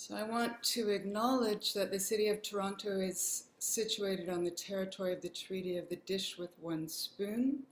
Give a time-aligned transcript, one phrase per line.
[0.00, 5.12] So I want to acknowledge that the city of Toronto is situated on the territory
[5.12, 7.64] of the Treaty of the Dish with One Spoon,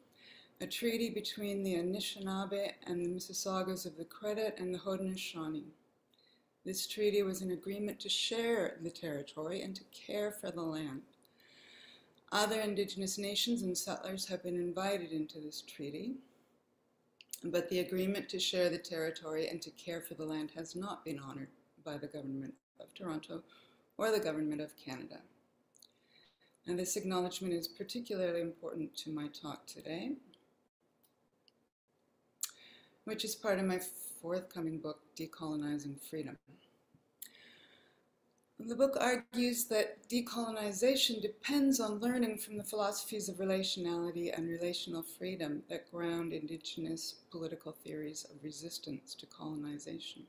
[0.60, 5.70] a treaty between the Anishinaabe and the Mississaugas of the Credit and the Haudenosaunee.
[6.66, 11.00] This treaty was an agreement to share the territory and to care for the land.
[12.30, 16.16] Other Indigenous nations and settlers have been invited into this treaty,
[17.42, 21.06] but the agreement to share the territory and to care for the land has not
[21.06, 21.48] been honored
[21.88, 23.42] by the Government of Toronto
[23.96, 25.20] or the Government of Canada.
[26.66, 30.12] And this acknowledgement is particularly important to my talk today,
[33.04, 33.80] which is part of my
[34.20, 36.36] forthcoming book, Decolonizing Freedom.
[38.60, 45.02] The book argues that decolonization depends on learning from the philosophies of relationality and relational
[45.02, 50.24] freedom that ground Indigenous political theories of resistance to colonization.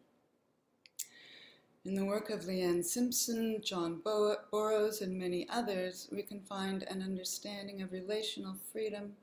[1.86, 7.02] In the work of Leanne Simpson, John Borrows, and many others, we can find an
[7.02, 9.16] understanding of relational freedom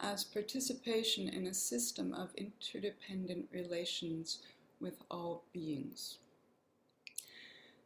[0.00, 4.40] as participation in a system of interdependent relations
[4.80, 6.18] with all beings.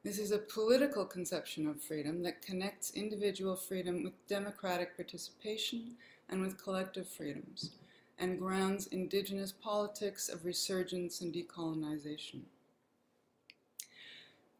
[0.03, 5.95] This is a political conception of freedom that connects individual freedom with democratic participation
[6.29, 7.71] and with collective freedoms,
[8.19, 12.41] and grounds indigenous politics of resurgence and decolonization.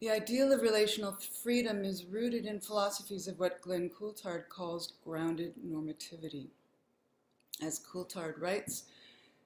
[0.01, 5.55] The ideal of relational freedom is rooted in philosophies of what Glenn Coulthard calls grounded
[5.57, 6.51] normativity.
[7.61, 8.85] As Coulthard writes,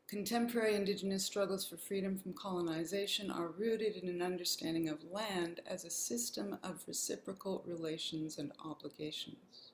[0.06, 5.86] contemporary indigenous struggles for freedom from colonization are rooted in an understanding of land as
[5.86, 9.73] a system of reciprocal relations and obligations.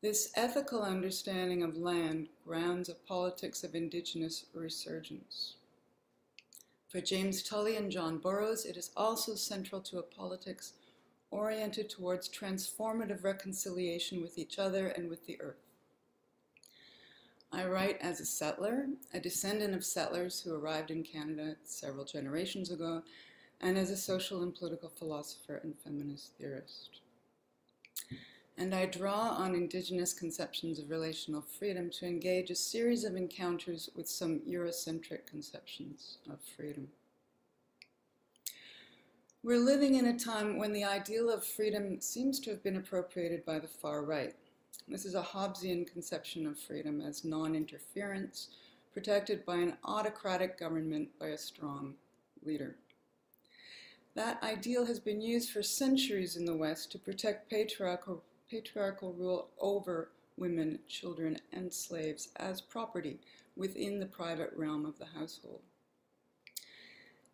[0.00, 5.56] This ethical understanding of land grounds a politics of indigenous resurgence.
[6.90, 10.72] For James Tully and John Borrows, it is also central to a politics
[11.30, 15.68] oriented towards transformative reconciliation with each other and with the earth.
[17.52, 22.72] I write as a settler, a descendant of settlers who arrived in Canada several generations
[22.72, 23.04] ago,
[23.60, 27.02] and as a social and political philosopher and feminist theorist
[28.60, 33.88] and I draw on indigenous conceptions of relational freedom to engage a series of encounters
[33.96, 36.88] with some Eurocentric conceptions of freedom.
[39.42, 43.46] We're living in a time when the ideal of freedom seems to have been appropriated
[43.46, 44.34] by the far right.
[44.86, 48.48] This is a Hobbesian conception of freedom as non interference,
[48.92, 51.94] protected by an autocratic government by a strong
[52.44, 52.76] leader.
[54.14, 59.48] That ideal has been used for centuries in the West to protect patriarchal patriarchal rule
[59.60, 63.20] over women, children, and slaves as property
[63.56, 65.60] within the private realm of the household.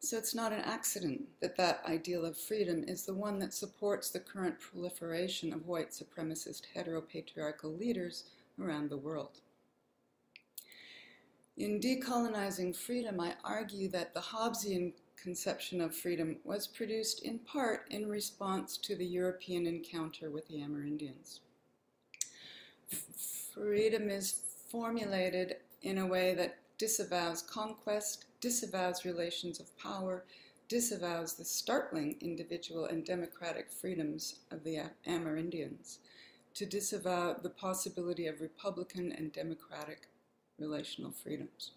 [0.00, 4.10] So it's not an accident that that ideal of freedom is the one that supports
[4.10, 8.25] the current proliferation of white supremacist heteropatriarchal leaders
[8.60, 9.41] around the world.
[11.56, 17.87] In decolonizing freedom, I argue that the Hobbesian conception of freedom was produced in part
[17.91, 21.41] in response to the European encounter with the Amerindians.
[23.53, 30.25] Freedom is formulated in a way that disavows conquest, disavows relations of power,
[30.69, 35.98] disavows the startling individual and democratic freedoms of the Amerindians,
[36.54, 40.09] to disavow the possibility of republican and democratic
[40.59, 41.72] relational freedoms.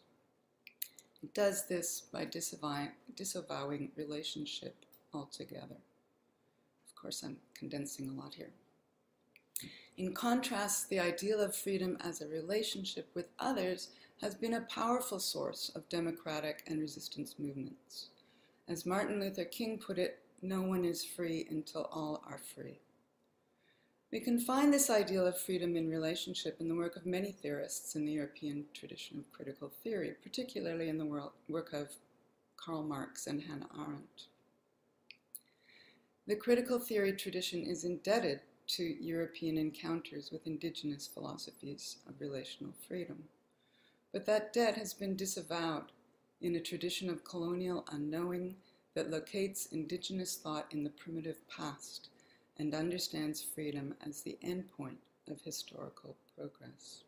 [1.22, 4.75] It does this by disavowing, disavowing relationship
[5.13, 5.78] altogether.
[6.88, 8.52] Of course, I'm condensing a lot here.
[9.97, 13.90] In contrast, the ideal of freedom as a relationship with others
[14.22, 18.08] has been a powerful source of democratic and resistance movements.
[18.69, 22.79] As Martin Luther King put it, no one is free until all are free.
[24.12, 27.96] We can find this ideal of freedom in relationship in the work of many theorists
[27.96, 31.90] in the European tradition of critical theory, particularly in the work of
[32.58, 34.25] Karl Marx and Hannah Arendt.
[36.26, 38.40] The critical theory tradition is indebted
[38.70, 43.26] to European encounters with indigenous philosophies of relational freedom.
[44.11, 45.91] But that debt has been disavowed
[46.41, 48.56] in a tradition of colonial unknowing
[48.96, 52.09] that locates indigenous thought in the primitive past
[52.59, 54.97] and understands freedom as the endpoint
[55.29, 57.03] of historical progress.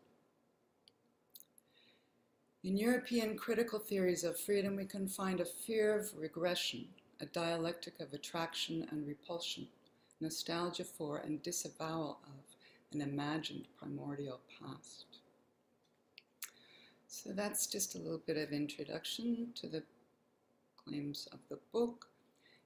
[2.63, 6.88] In European critical theories of freedom, we can find a fear of regression,
[7.19, 9.68] a dialectic of attraction and repulsion,
[10.21, 12.56] nostalgia for and disavowal of
[12.94, 15.06] an imagined primordial past.
[17.07, 19.83] So that's just a little bit of introduction to the
[20.77, 22.11] claims of the book.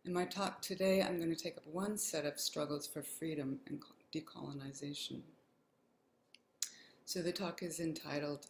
[0.06, 3.60] In my talk today, I'm going to take up one set of struggles for freedom
[3.66, 3.82] and
[4.14, 5.22] decolonization.
[7.06, 8.46] So the talk is entitled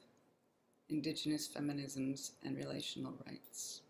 [0.89, 3.83] Indigenous Feminisms and Relational Rights.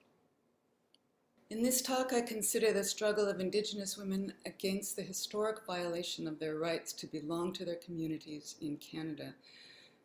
[1.50, 6.38] In this talk, I consider the struggle of Indigenous women against the historic violation of
[6.38, 9.34] their rights to belong to their communities in Canada,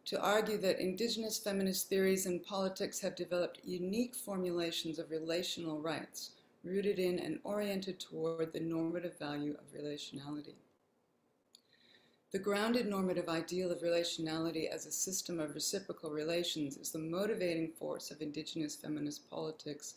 [0.06, 6.30] to argue that Indigenous feminist theories and politics have developed unique formulations of relational rights,
[6.62, 10.54] rooted in and oriented toward the normative value of relationality.
[12.32, 17.72] The grounded normative ideal of relationality as a system of reciprocal relations is the motivating
[17.72, 19.94] force of Indigenous feminist politics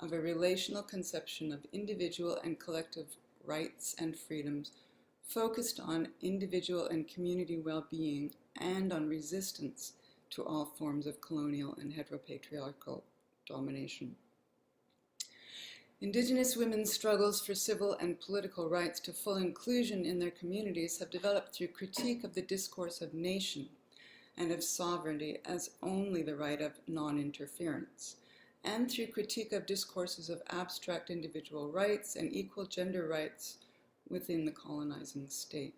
[0.00, 3.08] of a relational conception of individual and collective
[3.44, 4.70] rights and freedoms
[5.22, 9.92] focused on individual and community well being and on resistance
[10.30, 13.02] to all forms of colonial and heteropatriarchal
[13.46, 14.16] domination.
[16.00, 21.10] Indigenous women's struggles for civil and political rights to full inclusion in their communities have
[21.10, 23.68] developed through critique of the discourse of nation
[24.36, 28.14] and of sovereignty as only the right of non interference
[28.62, 33.58] and through critique of discourses of abstract individual rights and equal gender rights
[34.08, 35.74] within the colonizing state.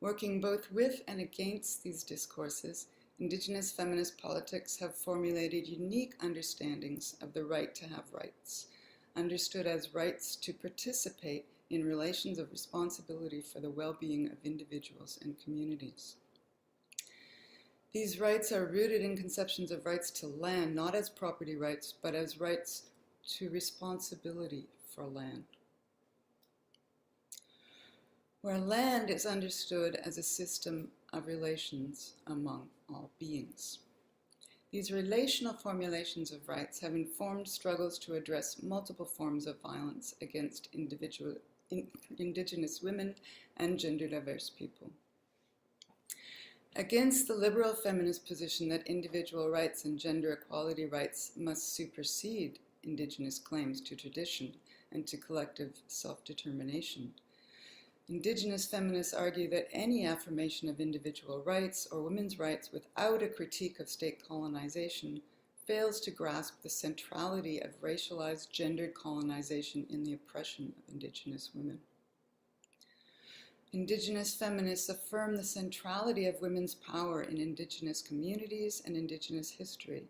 [0.00, 2.86] Working both with and against these discourses,
[3.22, 8.66] Indigenous feminist politics have formulated unique understandings of the right to have rights,
[9.14, 15.20] understood as rights to participate in relations of responsibility for the well being of individuals
[15.22, 16.16] and communities.
[17.92, 22.16] These rights are rooted in conceptions of rights to land, not as property rights, but
[22.16, 22.86] as rights
[23.38, 25.44] to responsibility for land.
[28.40, 33.78] Where land is understood as a system of relations among all beings.
[34.70, 40.68] These relational formulations of rights have informed struggles to address multiple forms of violence against
[40.72, 41.34] individual,
[41.70, 41.86] in,
[42.18, 43.14] indigenous women
[43.58, 44.90] and gender diverse people
[46.74, 53.38] against the liberal feminist position that individual rights and gender equality rights must supersede Indigenous
[53.38, 54.54] claims to tradition
[54.90, 57.14] and to collective self determination.
[58.08, 63.78] Indigenous feminists argue that any affirmation of individual rights or women's rights without a critique
[63.78, 65.22] of state colonization
[65.66, 71.78] fails to grasp the centrality of racialized gendered colonization in the oppression of Indigenous women.
[73.72, 80.02] Indigenous feminists affirm the centrality of women's power in Indigenous communities and Indigenous history,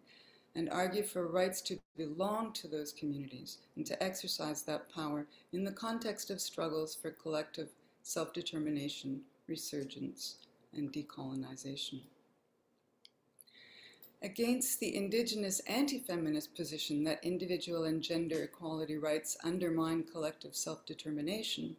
[0.55, 5.62] and argue for rights to belong to those communities and to exercise that power in
[5.62, 7.69] the context of struggles for collective
[8.02, 10.37] self determination, resurgence,
[10.72, 12.00] and decolonization.
[14.22, 20.87] Against the indigenous anti feminist position that individual and gender equality rights undermine collective self
[20.87, 21.76] determination,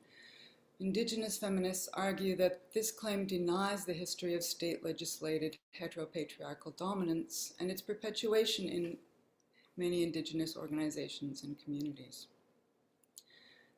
[0.79, 7.71] Indigenous feminists argue that this claim denies the history of state legislated heteropatriarchal dominance and
[7.71, 8.97] its perpetuation in
[9.77, 12.27] many Indigenous organizations and communities.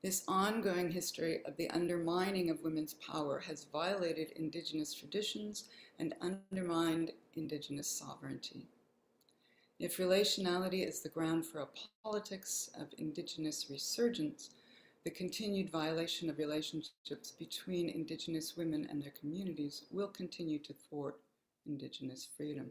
[0.05, 5.63] This ongoing history of the undermining of women's power has violated Indigenous traditions
[5.97, 8.67] and undermined Indigenous sovereignty.
[9.79, 11.69] If relationality is the ground for a
[12.03, 14.51] politics of Indigenous resurgence,
[15.03, 21.19] the continued violation of relationships between Indigenous women and their communities will continue to thwart
[21.65, 22.69] Indigenous freedom.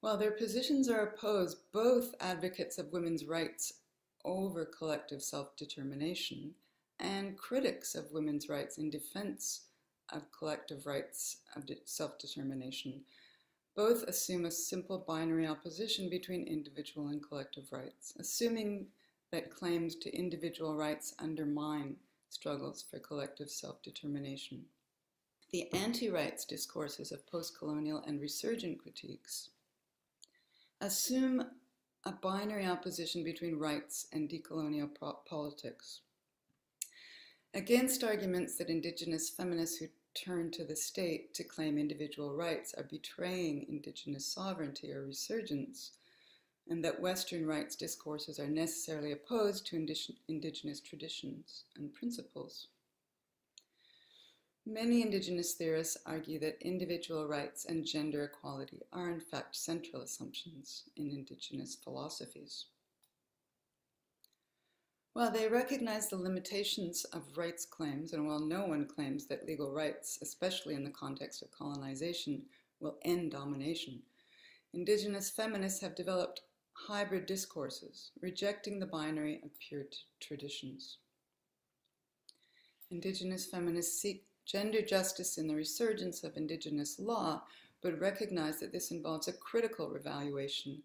[0.00, 3.74] While their positions are opposed, both advocates of women's rights
[4.26, 6.52] over collective self determination
[6.98, 9.62] and critics of women's rights in defense
[10.12, 13.00] of collective rights of self determination
[13.76, 18.86] both assume a simple binary opposition between individual and collective rights, assuming
[19.30, 21.94] that claims to individual rights undermine
[22.30, 24.64] struggles for collective self determination.
[25.52, 29.50] The anti rights discourses of post colonial and resurgent critiques
[30.80, 31.44] assume
[32.06, 34.88] a binary opposition between rights and decolonial
[35.28, 36.02] politics.
[37.52, 42.84] Against arguments that indigenous feminists who turn to the state to claim individual rights are
[42.84, 45.90] betraying indigenous sovereignty or resurgence,
[46.68, 49.86] and that Western rights discourses are necessarily opposed to
[50.28, 52.68] indigenous traditions and principles.
[54.68, 60.82] Many indigenous theorists argue that individual rights and gender equality are in fact central assumptions
[60.96, 62.66] in indigenous philosophies.
[65.12, 69.72] While they recognize the limitations of rights claims, and while no one claims that legal
[69.72, 72.42] rights, especially in the context of colonization,
[72.80, 74.02] will end domination,
[74.76, 76.42] Indigenous feminists have developed
[76.74, 79.84] hybrid discourses, rejecting the binary of pure
[80.20, 80.98] traditions.
[82.90, 87.42] Indigenous feminists seek gender justice in the resurgence of Indigenous law,
[87.82, 90.82] but recognize that this involves a critical revaluation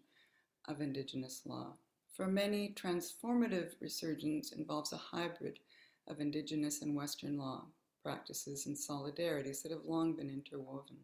[0.68, 1.72] of Indigenous law.
[2.12, 5.60] For many, transformative resurgence involves a hybrid
[6.08, 7.64] of Indigenous and Western law
[8.02, 10.96] practices and solidarities that have long been interwoven.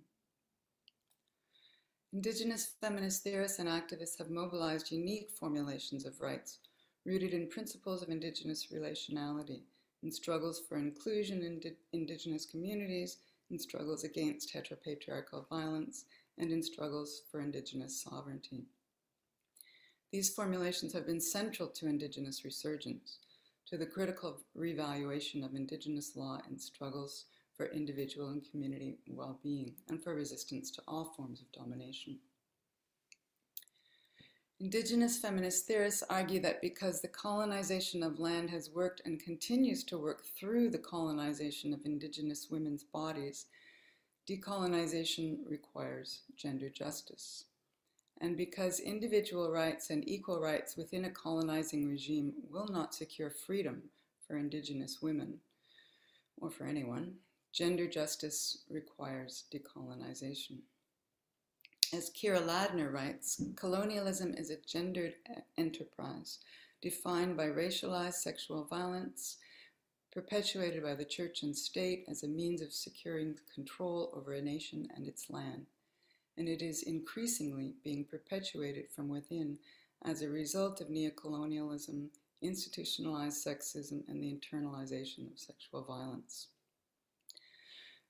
[2.12, 6.58] Indigenous feminist theorists and activists have mobilized unique formulations of rights
[7.04, 9.60] rooted in principles of Indigenous relationality,
[10.02, 13.19] in struggles for inclusion in Indigenous communities,
[13.50, 16.05] in struggles against heteropatriarchal violence,
[16.38, 18.64] and in struggles for Indigenous sovereignty.
[20.12, 23.19] These formulations have been central to Indigenous resurgence,
[23.67, 29.75] to the critical revaluation of Indigenous law and struggles for individual and community well being,
[29.88, 32.19] and for resistance to all forms of domination.
[34.60, 39.98] Indigenous feminist theorists argue that because the colonization of land has worked and continues to
[39.98, 43.46] work through the colonization of Indigenous women's bodies,
[44.28, 47.44] decolonization requires gender justice
[48.20, 53.82] and because individual rights and equal rights within a colonizing regime will not secure freedom
[54.26, 55.38] for Indigenous women
[56.36, 57.14] or for anyone,
[57.52, 60.58] gender justice requires decolonization.
[61.92, 65.14] As Kiera Ladner writes, colonialism is a gendered
[65.57, 66.38] enterprise
[66.83, 69.38] defined by racialized sexual violence,
[70.12, 74.88] perpetuated by the church and state as a means of securing control over a nation
[74.95, 75.66] and its land
[76.38, 79.59] and it is increasingly being perpetuated from within
[80.04, 82.07] as a result of neocolonialism,
[82.40, 86.47] institutionalized sexism, and the internalization of sexual violence.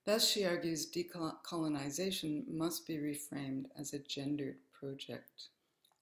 [0.09, 5.49] Thus, she argues decolonization must be reframed as a gendered project.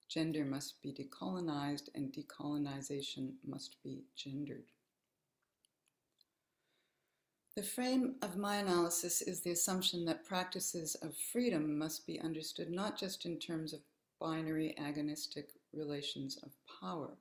[0.07, 4.67] Gender must be decolonized, and decolonization must be gendered.
[7.57, 12.71] The frame of my analysis is the assumption that practices of freedom must be understood
[12.71, 13.81] not just in terms of
[14.21, 17.17] binary agonistic relations of power,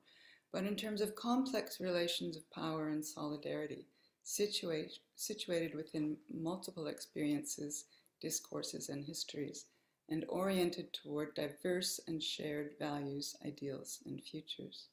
[0.52, 3.88] but in terms of complex relations of power and solidarity,
[4.22, 7.86] situate, situated within multiple experiences,
[8.20, 9.64] discourses, and histories,
[10.08, 14.86] and oriented toward diverse and shared values, ideals, and futures.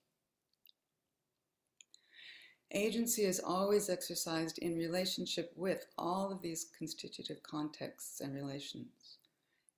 [2.71, 8.87] Agency is always exercised in relationship with all of these constitutive contexts and relations.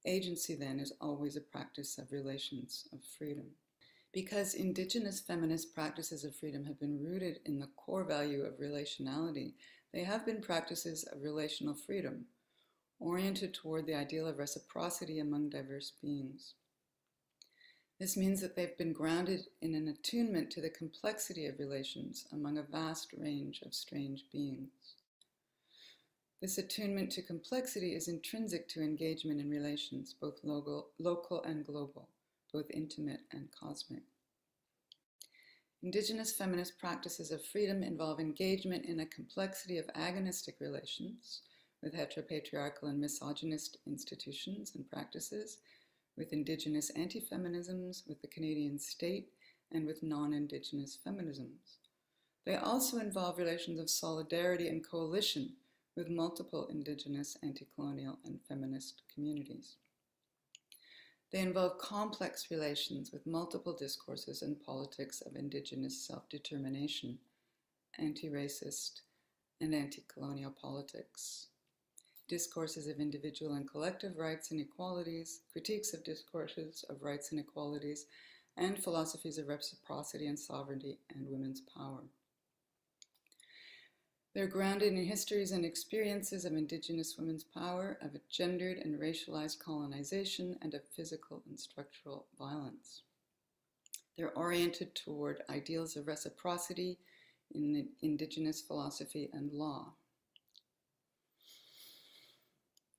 [0.05, 3.47] Agency, then, is always a practice of relations of freedom.
[4.13, 9.55] Because indigenous feminist practices of freedom have been rooted in the core value of relationality,
[9.95, 12.25] they have been practices of relational freedom,
[12.99, 16.55] oriented toward the ideal of reciprocity among diverse beings.
[17.97, 22.57] This means that they've been grounded in an attunement to the complexity of relations among
[22.57, 24.95] a vast range of strange beings.
[26.41, 32.09] This attunement to complexity is intrinsic to engagement in relations, both local, local and global,
[32.51, 34.03] both intimate and cosmic.
[35.83, 41.41] Indigenous feminist practices of freedom involve engagement in a complexity of agonistic relations
[41.83, 45.59] with heteropatriarchal and misogynist institutions and practices
[46.17, 49.29] with Indigenous anti feminisms, with the Canadian state,
[49.71, 51.77] and with non Indigenous feminisms.
[52.45, 55.53] They also involve relations of solidarity and coalition
[55.95, 59.75] with multiple Indigenous, anti colonial, and feminist communities.
[61.35, 67.19] They involve complex relations with multiple discourses and politics of Indigenous self determination,
[67.97, 69.01] anti racist,
[69.59, 71.47] and anti colonial politics
[72.29, 78.05] discourses of individual and collective rights and equalities, critiques of discourses of rights and equalities,
[78.55, 82.05] and philosophies of reciprocity and sovereignty and women's power.
[84.35, 89.59] They're grounded in histories and experiences of Indigenous women's power, of a gendered and racialized
[89.59, 93.03] colonization, and of physical and structural violence.
[94.17, 96.97] They're oriented toward ideals of reciprocity
[97.53, 99.93] in Indigenous philosophy and law.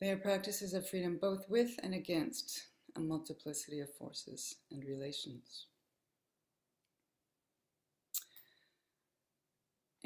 [0.00, 5.66] They are practices of freedom both with and against a multiplicity of forces and relations.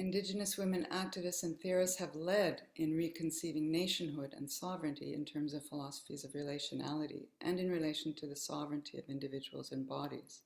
[0.01, 5.67] Indigenous women activists and theorists have led in reconceiving nationhood and sovereignty in terms of
[5.67, 10.41] philosophies of relationality and in relation to the sovereignty of individuals and bodies.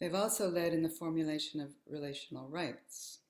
[0.00, 3.20] They've also led in the formulation of relational rights.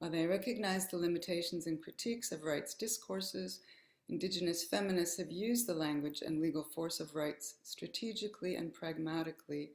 [0.00, 3.60] While they recognize the limitations and critiques of rights discourses,
[4.08, 9.70] Indigenous feminists have used the language and legal force of rights strategically and pragmatically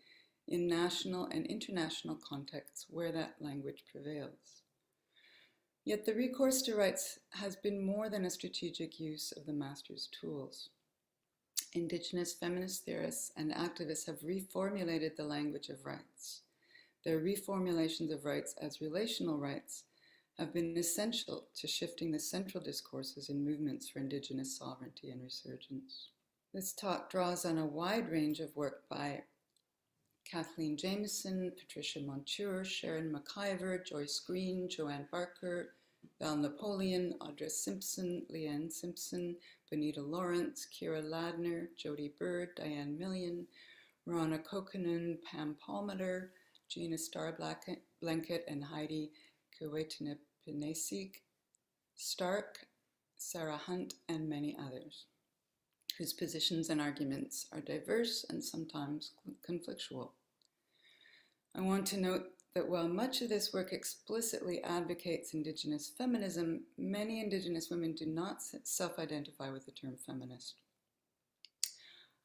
[0.45, 4.64] in national and international contexts where that language prevails.
[5.85, 10.09] Yet the recourse to rights has been more than a strategic use of the master's
[10.19, 10.69] tools.
[11.73, 16.41] Indigenous feminist theorists and activists have reformulated the language of rights.
[17.03, 19.83] Their reformulations of rights as relational rights
[20.39, 26.09] have been essential to shifting the central discourses in movements for Indigenous sovereignty and resurgence.
[26.51, 29.21] This talk draws on a wide range of work by
[30.29, 35.75] Kathleen Jamieson, Patricia Monture, Sharon McIvor, Joyce Green, Joanne Barker,
[36.19, 39.35] Val Napoleon, Audra Simpson, Leanne Simpson,
[39.69, 43.45] Bonita Lawrence, Kiera Ladner, Jodi Byrd, Dian Million,
[44.07, 46.29] Rauna Kuokkanen, Pam Palmater,
[46.69, 49.11] Gina Starblanket, and Heidi
[49.59, 51.21] Kiiwetinepinesiik,
[51.95, 52.67] Stark,
[53.17, 55.05] Sarah Hunt, and many others,
[55.97, 59.11] whose positions and arguments are diverse and sometimes
[59.47, 60.09] conflictual.
[61.55, 67.21] I want to note that while much of this work explicitly advocates Indigenous feminism, many
[67.21, 70.55] Indigenous women do not self identify with the term feminist.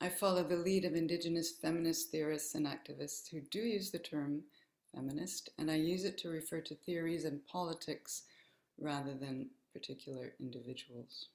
[0.01, 4.43] I follow the lead of Indigenous feminist theorists and activists who do use the term
[4.95, 8.23] feminist, and I use it to refer to theories and politics
[8.81, 11.27] rather than particular individuals.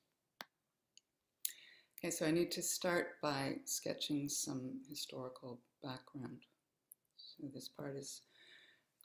[2.06, 6.38] Okay, so I need to start by sketching some historical background.
[7.18, 8.22] So this part is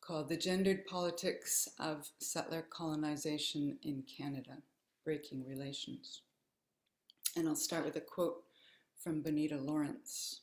[0.02, 4.58] called The Gendered Politics of Settler Colonization in Canada
[5.02, 6.20] Breaking Relations.
[7.38, 8.42] And I'll start with a quote
[9.02, 10.42] from Bonita Lawrence.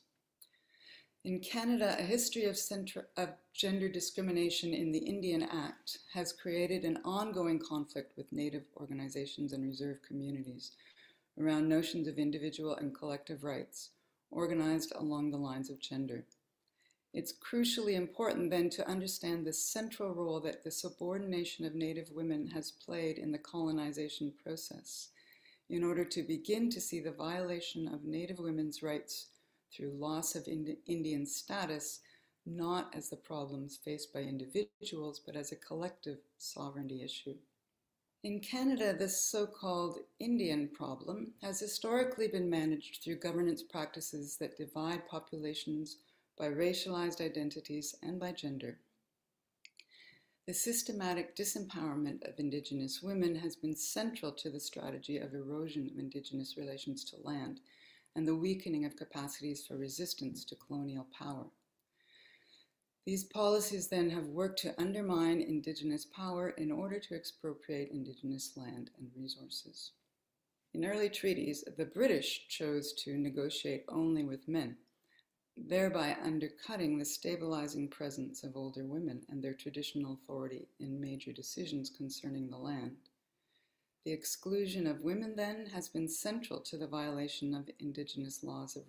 [1.22, 2.58] In Canada, a history of,
[3.16, 9.52] of, gender discrimination in the Indian Act has created an ongoing conflict with Native organizations
[9.52, 10.72] and reserve communities
[11.40, 13.90] around notions of individual and collective rights,
[14.30, 16.24] organized along the lines of gender.
[17.14, 22.48] It's crucially important then to understand the central role that the subordination of Native women
[22.48, 25.08] has played in the colonization process
[25.70, 29.28] in order to begin to see the violation of Native women's rights
[29.72, 32.00] through loss of Indian status
[32.46, 37.34] not as the problems faced by individuals, but as a collective sovereignty issue.
[38.24, 44.56] In Canada, this so called Indian problem has historically been managed through governance practices that
[44.56, 45.98] divide populations
[46.36, 48.80] by racialized identities and by gender.
[50.48, 55.98] The systematic disempowerment of Indigenous women has been central to the strategy of erosion of
[55.98, 57.60] Indigenous relations to land
[58.16, 61.46] and the weakening of capacities for resistance to colonial power.
[63.08, 68.90] These policies then have worked to undermine Indigenous power in order to expropriate Indigenous land
[68.98, 69.92] and resources.
[70.74, 74.76] In early treaties, the British chose to negotiate only with men
[75.56, 81.88] thereby undercutting the stabilizing presence of older women and their traditional authority in major decisions
[81.88, 82.96] concerning the land.
[84.04, 88.82] The exclusion of women, then, has been central to the violation of Indigenous laws of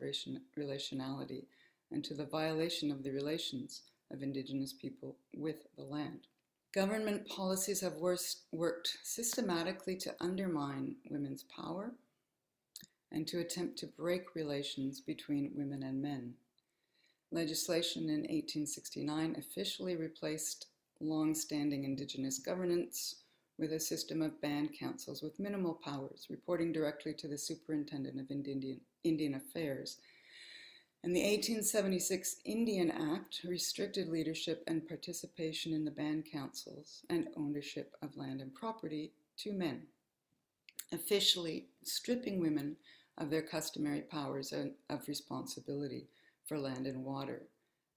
[0.57, 1.45] relationality
[1.89, 6.27] and to the violation of the relations of Indigenous people with the land.
[6.73, 11.91] Government policies have worked systematically to undermine women's power
[13.11, 16.33] and to attempt to break relations between women and men.
[17.31, 20.67] Legislation in 1869 officially replaced
[20.99, 23.15] long-standing Indigenous governance
[23.57, 28.31] with a system of band councils with minimal powers, reporting directly to the Superintendent of
[28.31, 29.97] Indian, Indian Affairs.
[31.03, 37.95] And the 1876 Indian Act restricted leadership and participation in the band councils and ownership
[38.01, 39.83] of land and property to men,
[40.91, 42.75] officially stripping women
[43.17, 46.09] of their customary powers and of responsibility
[46.45, 47.43] for land and water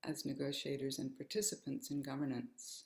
[0.04, 2.84] as negotiators and participants in governance.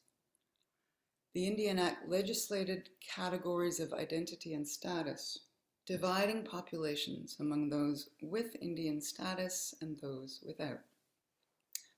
[1.35, 5.40] The Indian Act legislated categories of identity and status,
[5.87, 10.81] dividing populations among those with Indian status and those without.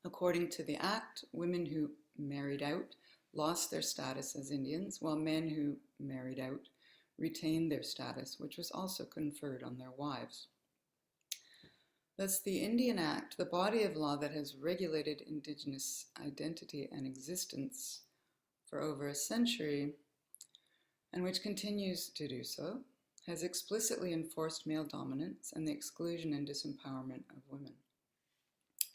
[0.05, 2.95] According to the Act, women who married out
[3.35, 6.69] lost their status as Indians, while men who married out
[7.19, 10.49] retained their status, which was also conferred on their wives.
[12.17, 18.01] Thus, the Indian Act, the body of law that has regulated Indigenous identity and existence
[18.67, 19.95] for over a century,
[21.13, 22.81] and which continues to do so,
[23.29, 27.75] has explicitly enforced male dominance and the exclusion and disempowerment of women.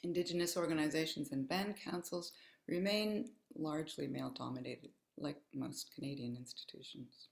[0.04, 2.34] Indigenous organizations and band councils
[2.68, 7.28] remain largely male dominated, like most Canadian institutions.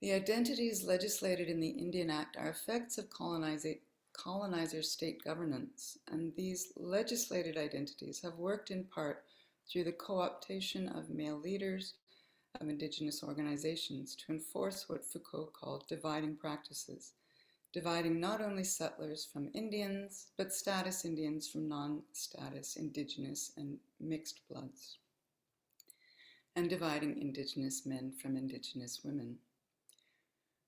[0.00, 3.80] The identities legislated in the Indian Act are effects of colonization
[4.12, 9.24] colonizer state governance, and these legislated identities have worked in part
[9.70, 11.94] through the co optation of male leaders
[12.60, 17.12] of indigenous organizations to enforce what Foucault called dividing practices,
[17.72, 24.40] dividing not only settlers from Indians, but status Indians from non status indigenous and mixed
[24.48, 24.98] bloods,
[26.56, 29.38] and dividing indigenous men from indigenous women.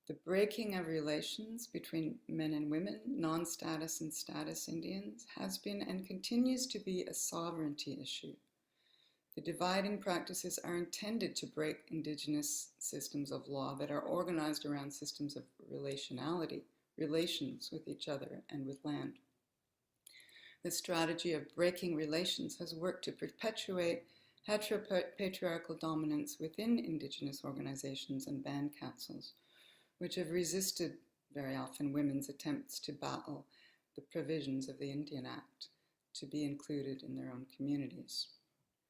[0.07, 5.83] The breaking of relations between men and women, non status and status Indians, has been
[5.83, 8.35] and continues to be a sovereignty issue
[9.35, 14.93] the dividing practices are intended to break indigenous systems of law that are organized around
[14.93, 16.63] systems of relationality,
[16.99, 19.15] relations with each other and with land.
[20.63, 24.05] The strategy of breaking relations has worked to perpetuate
[24.47, 29.33] heteropatriarchal dominance within indigenous organizations and band councils,
[29.99, 30.99] which have resisted
[31.33, 33.47] very often women's attempts to battle
[33.97, 35.69] the provisions of the Indian Act
[36.15, 38.27] to be included in their own communities.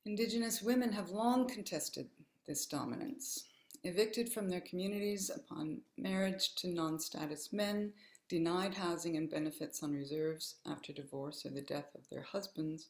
[0.04, 2.08] Indigenous women have long contested
[2.44, 3.44] this dominance.
[3.84, 7.92] Evicted from their communities upon marriage to non status men,
[8.28, 12.88] denied housing and benefits on reserves after divorce or the death of their husbands,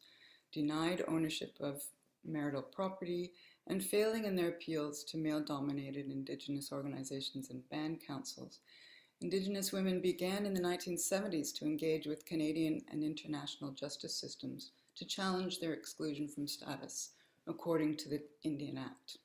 [0.52, 1.82] denied ownership of
[2.24, 3.32] marital property,
[3.66, 8.60] and failing in their appeals to male dominated Indigenous organizations and band councils.
[9.20, 15.04] Indigenous women began in the 1970s to engage with Canadian and international justice systems to
[15.04, 17.10] challenge their exclusion from status,
[17.46, 19.18] according to the Indian Act.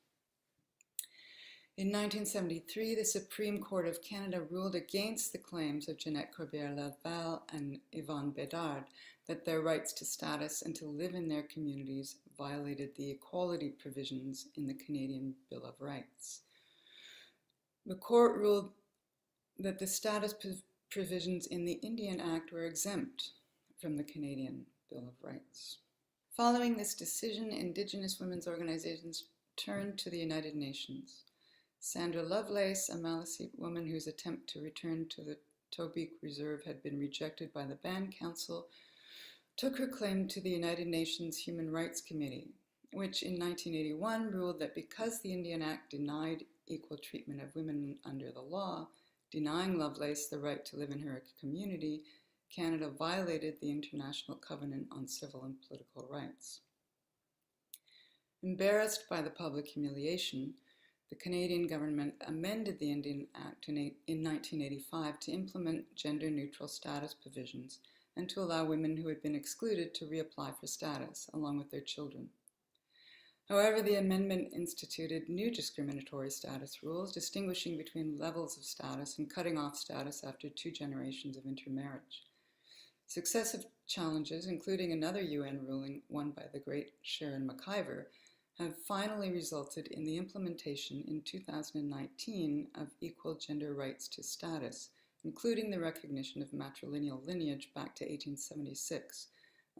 [1.76, 7.78] In 1973, the Supreme Court of Canada ruled against the claims of Jeanette Corbiere-Lavell and
[7.92, 8.84] Yvonne Bedard
[9.28, 14.48] that their rights to status and to live in their communities violated the equality provisions
[14.56, 16.40] in the Canadian Bill of Rights.
[17.86, 18.72] The court ruled
[19.60, 20.34] that the status
[20.90, 23.30] provisions in the Indian Act were exempt
[23.80, 25.78] from the Canadian Bill of Rights.
[26.36, 29.24] Following this decision, Indigenous women's organizations
[29.56, 31.24] turned to the United Nations.
[31.80, 35.36] Sandra Lovelace, a Maliseet woman whose attempt to return to the
[35.70, 38.66] Tobique Reserve had been rejected by the Band Council,
[39.56, 42.48] took her claim to the United Nations Human Rights Committee,
[42.92, 48.30] which in 1981 ruled that because the Indian Act denied equal treatment of women under
[48.30, 48.88] the law,
[49.30, 52.02] denying Lovelace the right to live in her community,
[52.54, 56.60] Canada violated the International Covenant on Civil and Political Rights.
[58.42, 60.54] Embarrassed by the public humiliation,
[61.10, 67.80] the Canadian government amended the Indian Act in, 1985 to implement gender neutral status provisions
[68.16, 71.80] and to allow women who had been excluded to reapply for status along with their
[71.80, 72.28] children.
[73.48, 79.56] However, the amendment instituted new discriminatory status rules distinguishing between levels of status and cutting
[79.56, 82.24] off status after two generations of intermarriage.
[83.08, 88.04] Successive challenges, including another UN ruling won by the great Sharon McIvor,
[88.58, 94.90] have finally resulted in the implementation in 2019 of equal gender rights to status,
[95.24, 99.28] including the recognition of matrilineal lineage back to 1876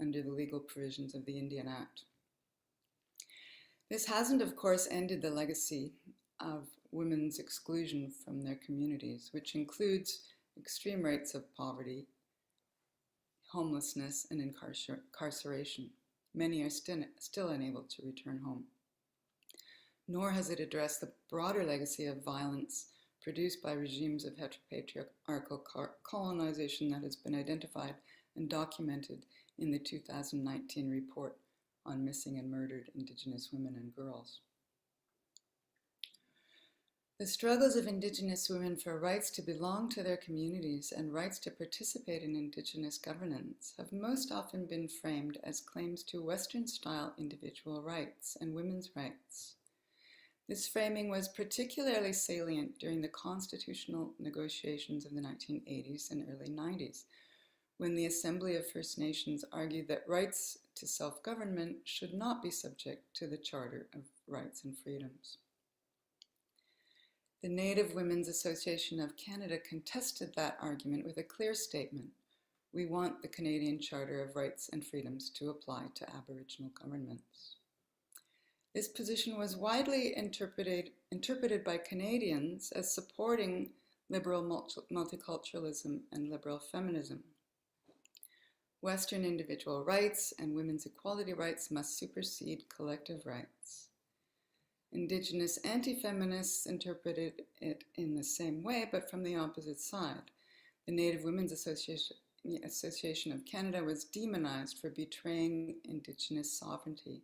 [0.01, 2.05] under the legal provisions of the Indian Act.
[3.91, 5.93] This hasn't, of course, ended the legacy
[6.41, 10.21] of women's exclusion from their communities, which includes
[10.57, 12.07] extreme rates of poverty,
[13.48, 15.90] homelessness, and incarceration.
[16.34, 18.64] Many are still, unable to return home.
[20.06, 22.87] Nor has it addressed the broader legacy of violence
[23.22, 27.94] produced by regimes of heteropatriarchal colonization that has been identified
[28.37, 29.26] and documented
[29.58, 31.37] in the 2019 report
[31.84, 34.40] on missing and murdered Indigenous women and girls.
[37.18, 41.50] The struggles of Indigenous women for rights to belong to their communities and rights to
[41.50, 47.83] participate in Indigenous governance have most often been framed as claims to Western style individual
[47.83, 49.57] rights and women's rights.
[50.48, 57.02] This framing was particularly salient during the constitutional negotiations of the 1980s and early 90s,
[57.78, 62.52] when the Assembly of First Nations argued that rights to self government should not be
[62.52, 65.38] subject to the Charter of Rights and Freedoms.
[67.40, 72.09] The Native Women's Association of Canada contested that argument with a clear statement.
[72.72, 77.55] We want the Canadian Charter of Rights and Freedoms to apply to Aboriginal governments.
[78.74, 83.70] This position was widely interpreted, interpreted by Canadians as supporting
[84.11, 84.42] liberal
[84.90, 87.22] multiculturalism and liberal feminism.
[88.81, 93.88] Western individual rights and women's equality rights must supersede collective rights.
[94.90, 100.31] Indigenous anti feminists interpreted it in the same way, but from the opposite side.
[100.87, 102.16] The Native Women's Association,
[102.64, 107.22] Association of Canada was demonized for betraying Indigenous sovereignty,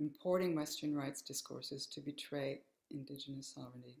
[0.00, 3.98] importing Western rights discourses to betray Indigenous sovereignty.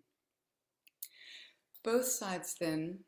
[1.82, 3.00] Both sides then,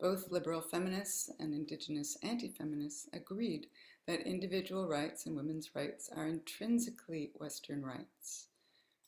[0.00, 3.66] both liberal feminists and Indigenous anti feminists, agreed
[4.06, 8.46] that individual rights and women's rights are intrinsically Western rights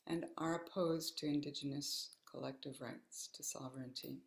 [0.07, 4.17] and are opposed to Indigenous collective rights to sovereignty.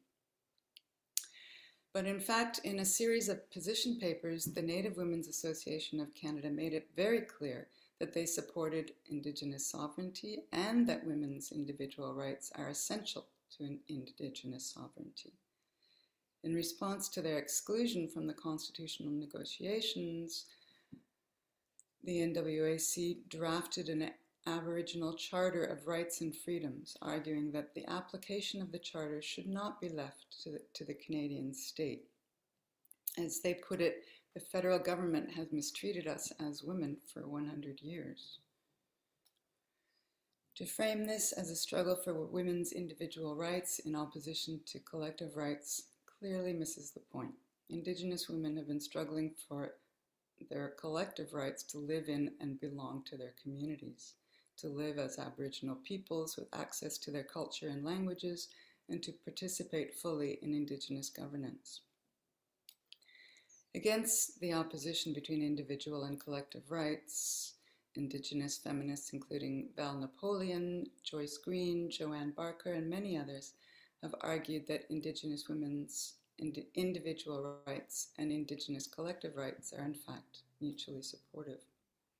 [1.92, 6.50] But in fact, in a series of position papers, the Native Women's Association of Canada
[6.50, 12.68] made it very clear that they supported Indigenous sovereignty and that women's individual rights are
[12.68, 15.32] essential to an Indigenous sovereignty.
[16.44, 20.44] In response to their exclusion from the constitutional negotiations,
[22.04, 24.10] the NWAC drafted an
[24.48, 29.78] Aboriginal Charter of Rights and Freedoms, arguing that the application of the Charter should not
[29.78, 32.06] be left to the, to the Canadian state.
[33.18, 38.38] As they put it, the federal government has mistreated us as women for 100 years.
[40.56, 45.88] To frame this as a struggle for women's individual rights in opposition to collective rights
[46.18, 47.34] clearly misses the point.
[47.68, 49.74] Indigenous women have been struggling for
[50.48, 54.14] their collective rights to live in and belong to their communities
[54.58, 58.48] to live as Aboriginal peoples with access to their culture and languages,
[58.88, 61.80] and to participate fully in Indigenous governance.
[63.74, 67.54] Against the opposition between individual and collective rights,
[67.94, 73.54] Indigenous feminists, including Val Napoleon, Joyce Green, Joanne Barker, and many others,
[74.02, 80.42] have argued that Indigenous women's ind individual rights and Indigenous collective rights are, in fact,
[80.60, 81.60] mutually supportive.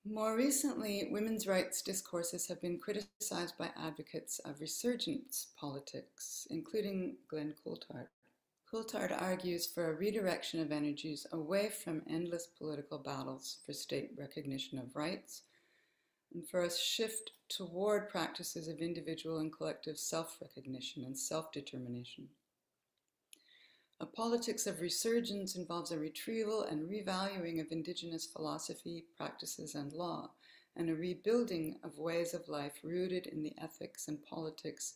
[0.04, 7.54] More recently, women's rights discourses have been criticized by advocates of resurgence politics, including Glenn
[7.64, 8.08] Coulthard.
[8.70, 14.78] Coulthard argues for a redirection of energies away from endless political battles for state recognition
[14.78, 15.42] of rights
[16.34, 22.28] and for a shift toward practices of individual and collective self recognition and self determination.
[24.00, 30.30] A politics of resurgence involves a retrieval and revaluing of indigenous philosophy, practices, and law,
[30.76, 34.94] and a rebuilding of ways of life rooted in the ethics and politics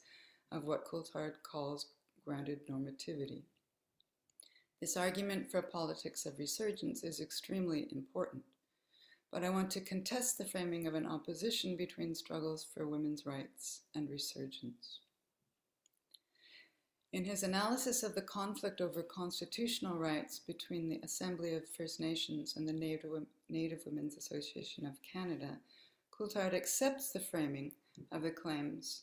[0.53, 1.87] of what Coulthard calls
[2.25, 3.43] grounded normativity.
[4.81, 8.45] This argument for a politics of resurgence is extremely important,
[9.33, 13.81] but I want to contest the framing of an opposition between struggles for women's rights
[13.97, 15.01] and resurgence.
[17.13, 22.57] In his analysis of the conflict over constitutional rights between the Assembly of First Nations
[22.57, 25.59] and the Native, Women's Association of Canada,
[26.11, 27.73] Coulthard accepts the framing
[28.13, 29.03] of the claims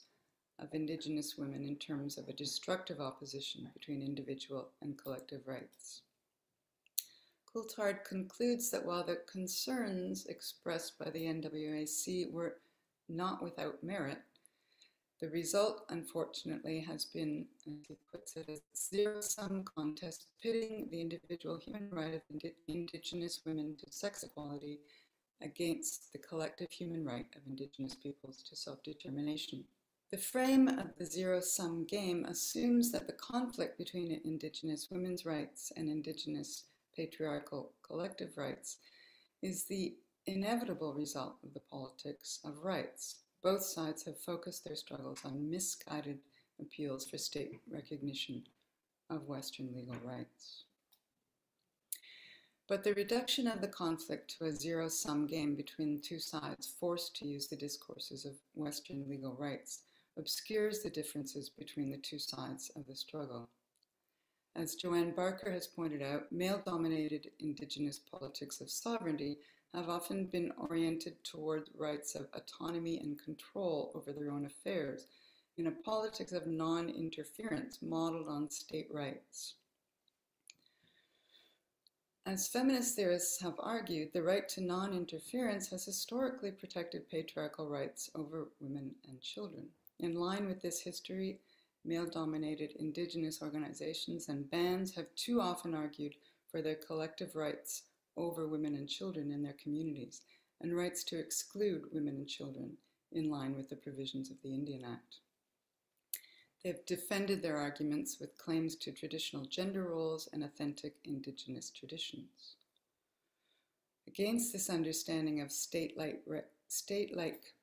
[0.58, 6.02] of Indigenous women in terms of a destructive opposition between individual and collective rights.
[7.54, 12.56] Coulthard concludes that while the concerns expressed by the NWAC were
[13.08, 14.20] not without merit,
[15.20, 17.78] the result, unfortunately, has been, as he
[18.12, 23.76] puts it, a zero sum contest pitting the individual human right of indi- Indigenous women
[23.78, 24.80] to sex equality
[25.42, 29.66] against the collective human right of Indigenous peoples to self determination.
[30.12, 35.72] The frame of the zero sum game assumes that the conflict between Indigenous women's rights
[35.76, 36.64] and Indigenous
[36.96, 38.78] patriarchal collective rights
[39.42, 45.20] is the inevitable result of the politics of rights both sides have focused their struggles
[45.24, 46.20] on misguided
[46.60, 48.44] appeals for state recognition
[49.10, 50.64] of Western legal rights.
[52.68, 57.16] But the reduction of the conflict to a zero sum game between two sides forced
[57.18, 59.80] to use the discourses of Western legal rights
[60.18, 63.50] obscures the differences between the two sides of the struggle.
[64.56, 69.38] As Joanne Barker has pointed out, male dominated Indigenous politics of sovereignty
[69.74, 75.06] have often been oriented toward rights of autonomy and control over their own affairs
[75.58, 79.56] in a politics of non interference modeled on state rights.
[82.26, 88.10] As feminist theorists have argued, the right to non interference has historically protected patriarchal rights
[88.16, 89.68] over women and children.
[90.00, 91.40] In line with this history,
[91.84, 96.16] male dominated indigenous organizations and bands have too often argued
[96.52, 97.84] for their collective rights
[98.20, 100.22] over women and children in their communities
[100.62, 102.74] and rights to exclude women and children
[103.12, 105.16] in line with the provisions of the Indian Act.
[106.64, 112.58] They've defended their arguments with claims to traditional gender roles and authentic Indigenous traditions.
[114.08, 116.24] Against this understanding of state-like,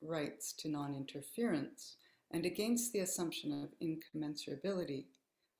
[0.01, 1.97] rights to non-interference,
[2.31, 5.05] and against the assumption of incommensurability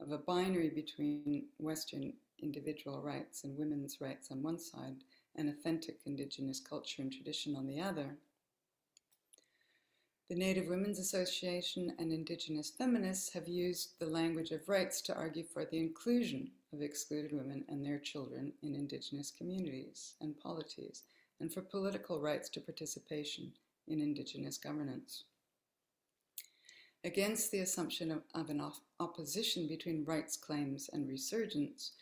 [0.01, 4.97] of a binary between Western individual rights and women's rights on one side,
[5.35, 8.17] and authentic Indigenous culture and tradition on the other,
[10.29, 15.45] the Native Women's Association and Indigenous feminists have used the language of rights to argue
[15.45, 21.05] for the inclusion of excluded women and their children in Indigenous communities and polities,
[21.39, 23.53] and for political rights to participation
[23.87, 25.25] in Indigenous governance.
[27.05, 31.93] Against the assumption of, of an op opposition between rights claims and resurgence,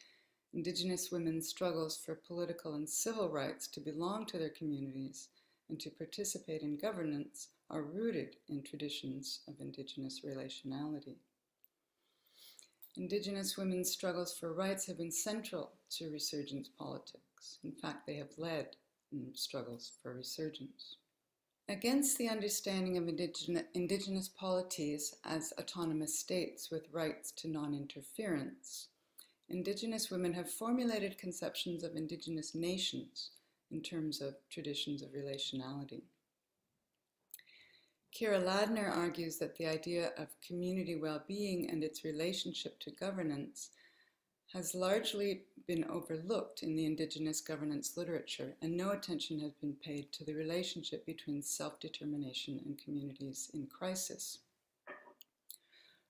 [0.54, 5.28] Indigenous women's struggles for political and civil rights to belong to their communities
[5.68, 11.16] and to participate in governance are rooted in traditions of Indigenous relationality.
[12.96, 17.58] Indigenous women's struggles for rights have been central to resurgence politics.
[17.64, 18.76] In fact, they have led
[19.10, 20.98] in struggles for resurgence.
[21.68, 28.88] Against the understanding of indigenous, polities as autonomous states with rights to non interference,
[29.48, 33.30] Indigenous women have formulated conceptions of Indigenous nations
[33.70, 36.02] in terms of traditions of relationality.
[38.14, 43.70] Kiera Ladner argues that the idea of community well-being and its relationship to governance
[44.52, 50.12] has largely been overlooked in the Indigenous governance literature, and no attention has been paid
[50.12, 54.38] to the relationship between self-determination and communities in crisis.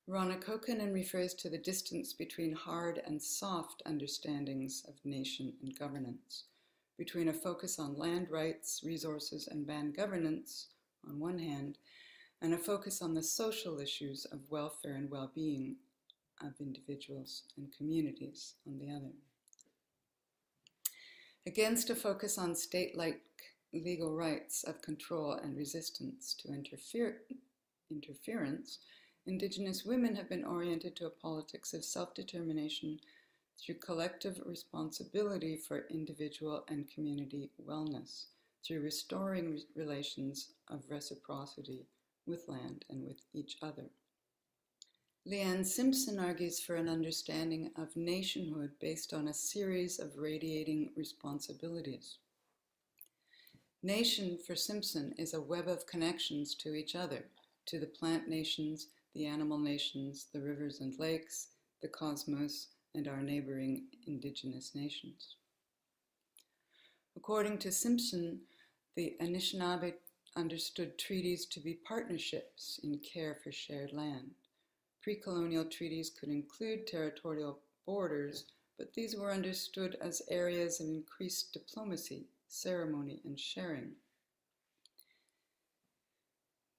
[0.07, 6.45] Rauna Kuokkanen refers to the distance between hard and soft understandings of nation and governance,
[6.99, 10.67] between a focus on land rights, resources, and band governance
[11.09, 11.79] on one hand,
[12.43, 15.77] and a focus on the social issues of welfare and well-being
[16.43, 19.13] of individuals and communities on the other.
[21.47, 23.23] Against a focus on state-like
[23.73, 27.23] legal rights of control and resistance to interfere
[27.91, 28.81] interference,
[29.27, 33.01] Indigenous women have been oriented to a politics of self-determination
[33.59, 38.27] through collective responsibility for individual and community wellness,
[38.67, 41.87] through restoring relations of reciprocity
[42.27, 43.85] with land and with each other.
[45.27, 52.19] Leanne Simpson argues for an understanding of nationhood based on a series of radiating responsibilities.
[53.83, 57.25] Nation for Simpson is a web of connections to each other,
[57.67, 61.49] to the plant nations, the animal nations, the rivers and lakes,
[61.83, 65.37] the cosmos, and our neighboring indigenous nations.
[67.17, 68.41] According to Simpson,
[68.97, 69.95] the Anishinaabe
[70.37, 74.31] understood treaties to be partnerships in care for shared land.
[75.03, 78.47] Pre-colonial treaties could include territorial borders,
[78.79, 83.93] but these were understood as areas of increased diplomacy, ceremony, and sharing.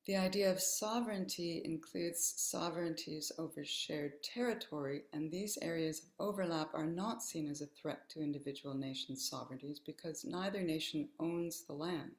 [0.06, 6.86] The idea of sovereignty includes sovereignties over shared territory, and these areas of overlap are
[6.86, 12.12] not seen as a threat to individual nation sovereignties because neither nation owns the land.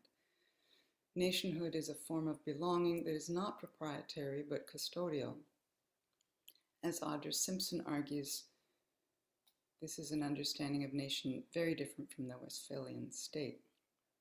[1.15, 5.35] Nationhood is a form of belonging that is not proprietary but custodial.
[6.83, 8.47] As Audra Simpson argues,
[9.81, 13.61] this is an understanding of nation very different from the Westphalian state.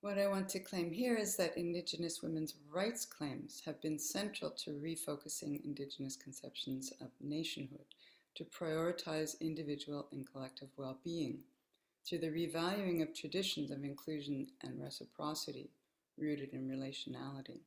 [0.02, 4.52] What I want to claim here is that Indigenous women's rights claims have been central
[4.52, 7.86] to refocusing Indigenous conceptions of nationhood
[8.36, 11.40] to prioritize individual and collective well-being
[12.06, 15.72] through the revaluing of traditions of inclusion and reciprocity
[16.18, 17.62] rooted in relationality.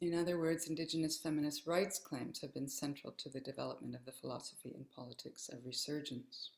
[0.00, 4.12] In other words, Indigenous feminist rights claims have been central to the development of the
[4.12, 6.50] philosophy and politics of resurgence.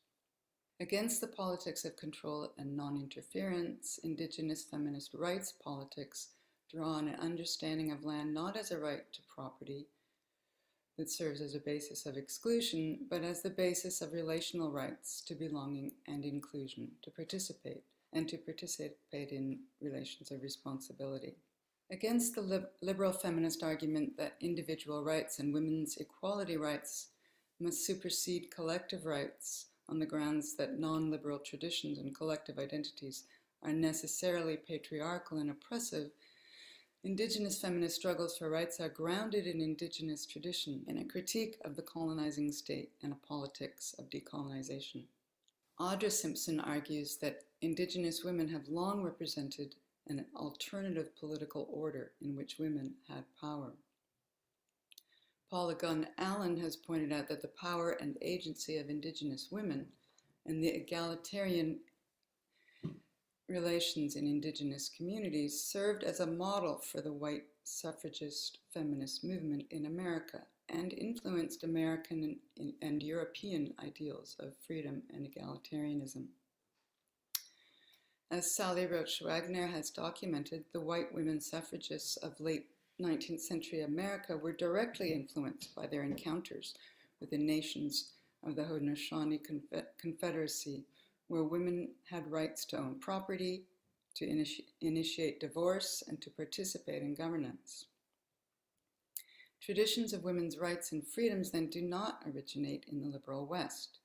[0.79, 6.29] Against the politics of control and non-interference, indigenous feminist rights politics
[6.71, 9.87] draw on an understanding of land not as a right to property
[10.97, 15.33] that serves as a basis of exclusion, but as the basis of relational rights to
[15.33, 21.37] belonging and inclusion, to participate, and to participate in relations of responsibility.
[21.91, 27.07] Against the li liberal feminist argument that individual rights and women's equality rights
[27.59, 33.23] must supersede collective rights, on the grounds that non-liberal traditions and collective identities
[33.63, 36.11] are necessarily patriarchal and oppressive,
[37.03, 41.81] Indigenous feminist struggles for rights are grounded in Indigenous tradition and a critique of the
[41.81, 45.03] colonizing state and a politics of decolonization.
[45.79, 49.75] Audra Simpson argues that Indigenous women have long represented
[50.07, 53.73] an alternative political order in which women had power.
[55.49, 59.87] Paula Gunn Allen has pointed out that the power and agency of Indigenous women
[60.45, 61.79] and the egalitarian
[63.47, 69.85] relations in Indigenous communities served as a model for the white suffragist feminist movement in
[69.85, 76.25] America and influenced American and, and European ideals of freedom and egalitarianism.
[78.29, 82.65] As Sally Roesch Wagner has documented, the white women suffragists of late
[83.01, 86.73] 19th century America were directly influenced by their encounters
[87.19, 89.41] with the nations of the Haudenosaunee
[89.99, 90.83] Confederacy,
[91.27, 93.63] where women had rights to own property,
[94.15, 97.85] to initi initiate divorce, and to participate in governance.
[99.61, 103.99] Traditions of women's rights and freedoms then do not originate in the liberal West.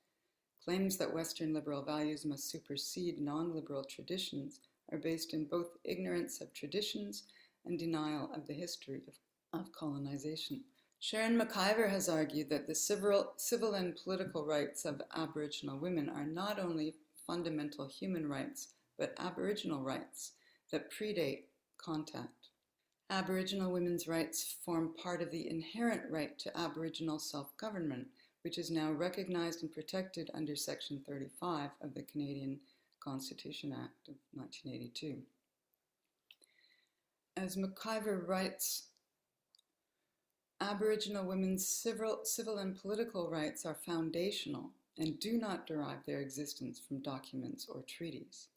[0.63, 4.59] Claims that Western liberal values must supersede non liberal traditions
[4.91, 7.23] are based in both ignorance of traditions
[7.65, 10.63] and denial of the history of, of colonization.
[10.99, 16.25] Sharon McIvor has argued that the civil, civil and political rights of Aboriginal women are
[16.25, 16.95] not only
[17.27, 20.31] fundamental human rights, but Aboriginal rights
[20.71, 21.43] that predate
[21.77, 22.47] contact.
[23.09, 28.07] Aboriginal women's rights form part of the inherent right to Aboriginal self government,
[28.43, 32.59] which is now recognized and protected under Section 35 of the Canadian
[33.03, 35.21] Constitution Act of 1982.
[37.35, 38.89] As McIvor writes,
[40.61, 46.79] Aboriginal women's civil, civil and political rights are foundational and do not derive their existence
[46.79, 48.47] from documents or treaties.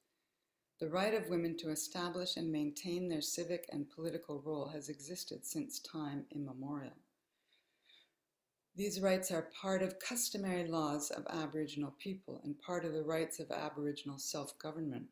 [0.79, 5.47] The right of women to establish and maintain their civic and political role has existed
[5.47, 6.93] since time immemorial.
[8.77, 13.41] These rights are part of customary laws of Aboriginal people and part of the rights
[13.41, 15.07] of Aboriginal self government.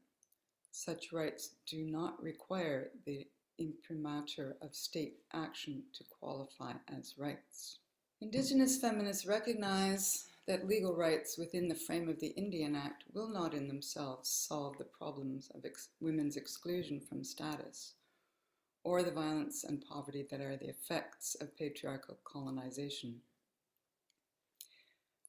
[0.71, 3.27] Such rights do not require the
[3.59, 7.79] imprimatur of state action to qualify as rights.
[8.21, 13.55] Indigenous feminists recognize that legal rights within the frame of the Indian Act will not
[13.55, 17.95] in themselves solve the problems of ex- women's exclusion from status
[18.85, 23.17] or the violence and poverty that are the effects of patriarchal colonization.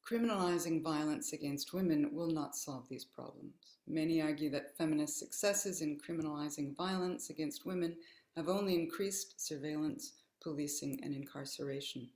[0.08, 3.56] Criminalizing violence against women will not solve these problems.
[3.88, 7.96] Many argue that feminist successes in criminalizing violence against women
[8.36, 12.08] have only increased surveillance, policing, and incarceration.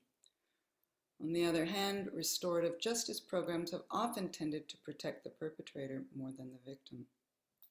[1.19, 6.31] On the other hand, restorative justice programs have often tended to protect the perpetrator more
[6.31, 7.07] than the victim.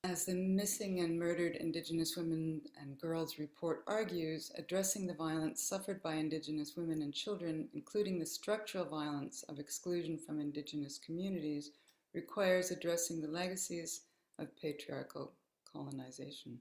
[0.05, 6.01] As the Missing and Murdered Indigenous Women and Girls report argues, addressing the violence suffered
[6.05, 11.73] by Indigenous women and children, including the structural violence of exclusion from Indigenous communities,
[12.15, 14.03] requires addressing the legacies
[14.39, 15.33] of patriarchal
[15.65, 16.61] colonization.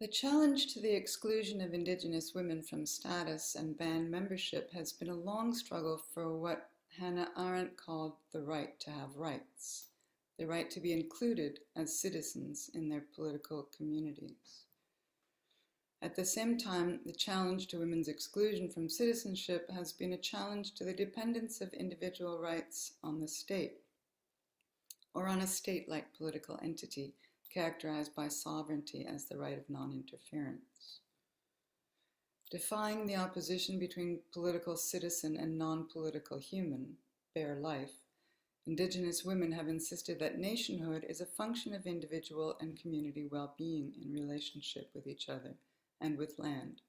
[0.00, 5.10] The challenge to the exclusion of Indigenous women from status and band membership has been
[5.10, 9.90] a long struggle for what Hannah Arendt called the right to have rights,
[10.38, 14.64] the right to be included as citizens in their political communities.
[16.02, 20.74] At the same time, the challenge to women's exclusion from citizenship has been a challenge
[20.74, 23.78] to the dependence of individual rights on the state,
[25.14, 27.14] or on a state like political entity
[27.52, 31.00] characterized by sovereignty as the right of non interference.
[32.50, 36.96] Defying the opposition between political citizen and non political human,
[37.34, 38.03] bare life,
[38.66, 43.92] Indigenous women have insisted that nationhood is a function of individual and community well being
[44.02, 45.54] in relationship with each other
[46.00, 46.80] and with land,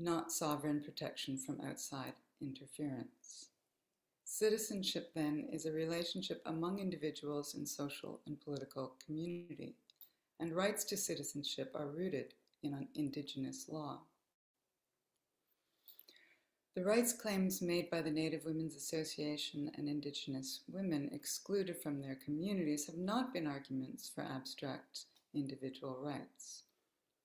[0.00, 3.50] not sovereign protection from outside interference.
[4.24, 9.76] Citizenship, then, is a relationship among individuals in social and political community,
[10.40, 12.34] and rights to citizenship are rooted
[12.64, 14.00] in an Indigenous law.
[16.74, 22.14] The rights claims made by the Native Women's Association and Indigenous women excluded from their
[22.14, 25.04] communities have not been arguments for abstract
[25.34, 26.62] individual rights.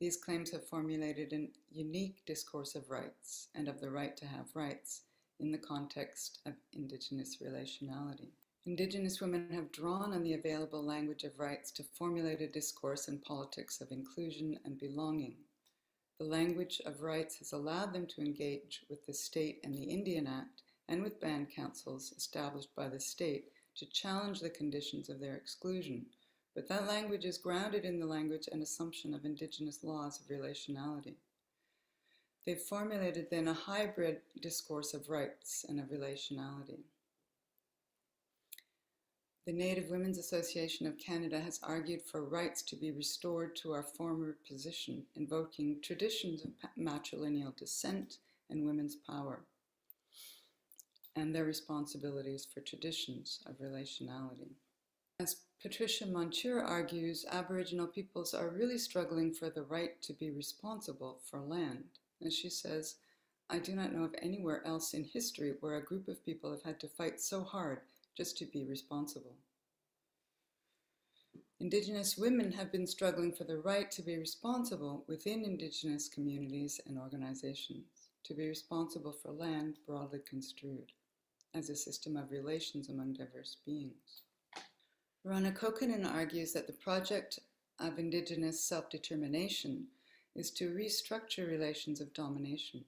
[0.02, 4.54] These claims have formulated a unique discourse of rights and of the right to have
[4.54, 5.04] rights
[5.39, 8.32] in the context of Indigenous relationality.
[8.66, 13.20] Indigenous women have drawn on the available language of rights to formulate a discourse in
[13.20, 15.36] politics of inclusion and belonging.
[16.20, 20.26] The language of rights has allowed them to engage with the state and the Indian
[20.26, 25.36] Act and with band councils established by the state to challenge the conditions of their
[25.36, 26.07] exclusion.
[26.55, 31.18] But that language is grounded in the language and assumption of Indigenous laws of relationality.
[32.45, 36.80] They've formulated then a hybrid discourse of rights and of relationality.
[39.48, 43.82] The Native Women's Association of Canada has argued for rights to be restored to our
[43.82, 48.18] former position, invoking traditions of matrilineal descent
[48.50, 49.45] and women's power,
[51.16, 54.52] and their responsibilities for traditions of relationality.
[55.22, 61.22] As Patricia Monture argues, Aboriginal peoples are really struggling for the right to be responsible
[61.24, 61.86] for land.
[62.22, 62.95] As she says,
[63.50, 66.64] I do not know of anywhere else in history where a group of people have
[66.64, 67.80] had to fight so hard
[68.18, 69.36] just to be responsible.
[71.59, 76.97] Indigenous women have been struggling for the right to be responsible within Indigenous communities and
[76.97, 80.91] organizations, to be responsible for land broadly construed
[81.53, 84.24] as a system of relations among diverse beings.
[85.26, 87.39] Rauna Kuokkanen argues that the project
[87.80, 89.88] of Indigenous self determination
[90.36, 92.86] is to restructure relations of domination.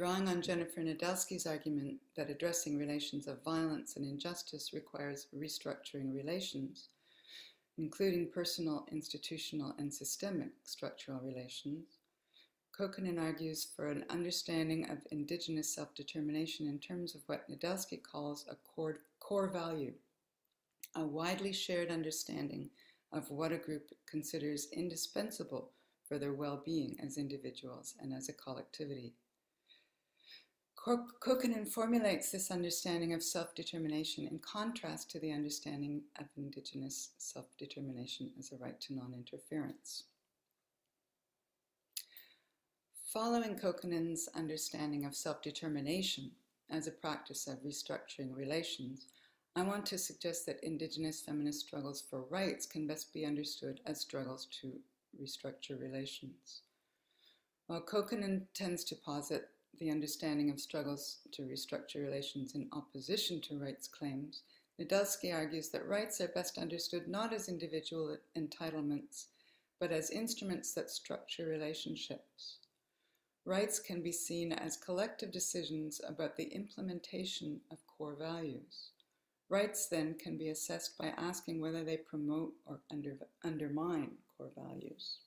[0.00, 6.88] Drawing on Jennifer Nedelsky's argument that addressing relations of violence and injustice requires restructuring relations,
[7.76, 11.98] including personal, institutional, and systemic structural relations,
[12.72, 18.46] Kuokkanen argues for an understanding of Indigenous self determination in terms of what Nedelsky calls
[18.50, 19.92] a core, core value,
[20.94, 22.70] a widely shared understanding
[23.12, 25.72] of what a group considers indispensable
[26.08, 29.12] for their well being as individuals and as a collectivity.
[30.86, 37.54] Kuokkanen formulates this understanding of self determination in contrast to the understanding of Indigenous self
[37.58, 40.04] determination as a right to non interference.
[43.12, 46.30] Following Kuokkanen's understanding of self determination
[46.70, 49.08] as a practice of restructuring relations,
[49.54, 54.00] I want to suggest that Indigenous feminist struggles for rights can best be understood as
[54.00, 54.80] struggles to
[55.20, 56.62] restructure relations.
[57.66, 59.50] While Kuokkanen tends to posit
[59.80, 64.42] the understanding of struggles to restructure relations in opposition to rights claims,
[64.78, 69.26] Nedelsky argues that rights are best understood not as individual entitlements,
[69.78, 72.58] but as instruments that structure relationships.
[73.46, 78.90] Rights can be seen as collective decisions about the implementation of core values.
[79.48, 85.20] Rights then can be assessed by asking whether they promote or under, undermine core values.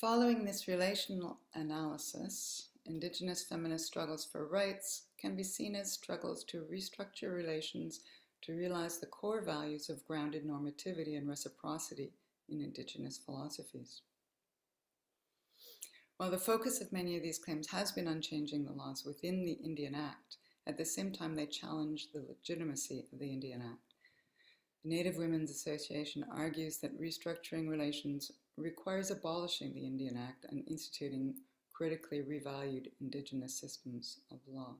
[0.00, 6.64] Following this relational analysis, Indigenous feminist struggles for rights can be seen as struggles to
[6.72, 8.00] restructure relations
[8.40, 12.14] to realize the core values of grounded normativity and reciprocity
[12.48, 14.00] in Indigenous philosophies.
[16.16, 19.44] While the focus of many of these claims has been on changing the laws within
[19.44, 23.90] the Indian Act, at the same time they challenge the legitimacy of the Indian Act.
[24.82, 31.34] The Native Women's Association argues that restructuring relations requires abolishing the Indian Act and instituting
[31.72, 34.74] critically revalued Indigenous systems of law.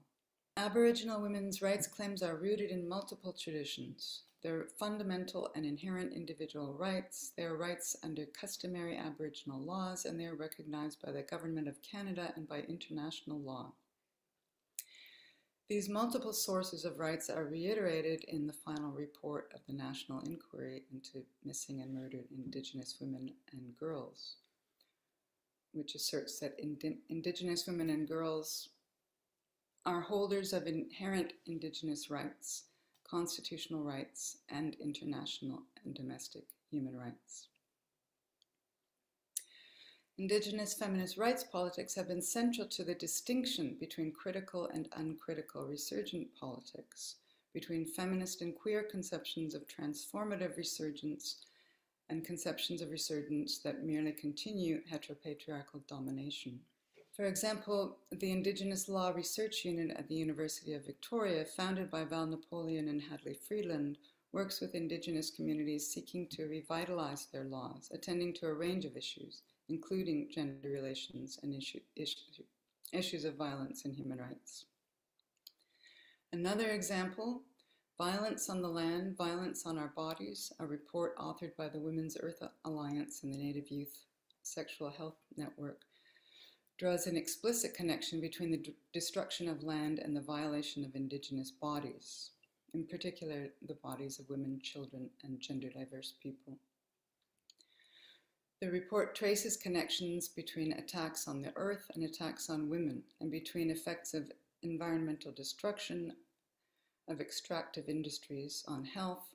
[0.57, 4.23] Aboriginal women's rights claims are rooted in multiple traditions.
[4.43, 7.31] They're fundamental and inherent individual rights.
[7.37, 11.81] They are rights under customary Aboriginal laws, and they are recognized by the Government of
[11.81, 13.73] Canada and by international law.
[15.71, 20.83] These multiple sources of rights are reiterated in the final report of the National Inquiry
[20.91, 24.35] into Missing and Murdered Indigenous Women and Girls,
[25.71, 28.67] which asserts that ind- Indigenous women and girls
[29.85, 32.65] are holders of inherent Indigenous rights,
[33.05, 37.47] constitutional rights, and international and domestic human rights.
[40.21, 46.27] Indigenous feminist rights politics have been central to the distinction between critical and uncritical resurgent
[46.39, 47.15] politics,
[47.55, 51.37] between feminist and queer conceptions of transformative resurgence
[52.11, 56.59] and conceptions of resurgence that merely continue heteropatriarchal domination.
[57.13, 62.27] For example, the Indigenous Law Research Unit at the University of Victoria, founded by Val
[62.27, 63.97] Napoleon and Hadley Friedland,
[64.33, 69.41] works with Indigenous communities seeking to revitalize their laws, attending to a range of issues,
[69.71, 72.43] including gender relations and issue, issue,
[72.91, 74.65] issues of violence and human rights.
[76.33, 77.43] Another example,
[77.97, 82.43] Violence on the Land, Violence on Our Bodies, a report authored by the Women's Earth
[82.65, 84.05] Alliance and the Native Youth
[84.41, 85.81] Sexual Health Network,
[86.77, 92.31] draws an explicit connection between the destruction of land and the violation of indigenous bodies,
[92.73, 96.57] in particular the bodies of women, children, and gender diverse people.
[98.61, 103.71] The report traces connections between attacks on the earth and attacks on women, and between
[103.71, 104.31] effects of
[104.61, 106.13] environmental destruction,
[107.07, 109.33] of extractive industries on health,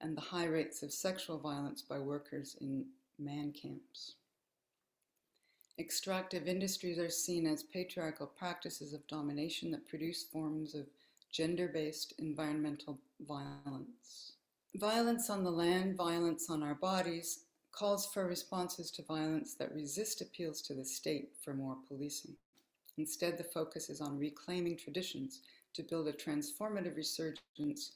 [0.00, 2.86] and the high rates of sexual violence by workers in
[3.18, 4.14] man camps.
[5.78, 10.86] Extractive industries are seen as patriarchal practices of domination that produce forms of
[11.30, 14.32] gender based environmental violence.
[14.76, 17.40] Violence on the land, violence on our bodies,
[17.72, 22.36] calls for responses to violence that resist appeals to the state for more policing.
[22.98, 25.40] Instead, the focus is on reclaiming traditions
[25.74, 27.92] to build a transformative resurgence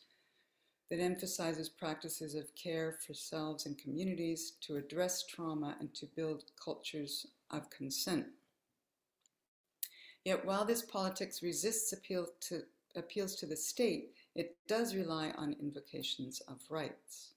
[0.89, 6.45] that emphasizes practices of care for selves and communities to address trauma and to build
[6.63, 8.27] cultures of consent.
[10.25, 12.63] Yet while this politics resists appeal to,
[12.97, 17.36] appeals to the state, it does rely on invocations of rights.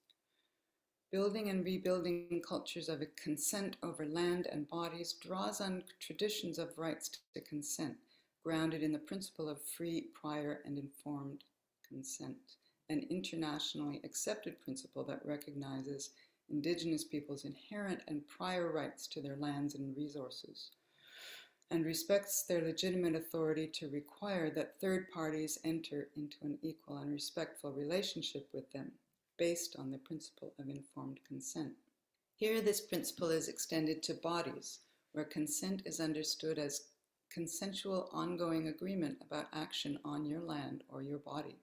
[1.11, 7.09] Building and rebuilding cultures of consent over land and bodies draws on traditions of rights
[7.33, 7.97] to consent,
[8.43, 11.43] grounded in the principle of free, prior, and informed
[11.87, 12.57] consent
[12.89, 16.11] an internationally accepted principle that recognizes
[16.49, 20.71] indigenous peoples' inherent and prior rights to their lands and resources,
[21.69, 27.11] and respects their legitimate authority to require that third parties enter into an equal and
[27.11, 28.91] respectful relationship with them
[29.39, 31.71] based on the principle of informed consent.
[32.35, 34.79] Here, this principle is extended to bodies,
[35.13, 36.89] where consent is understood as
[37.31, 41.55] consensual ongoing agreement about action on your land or your body.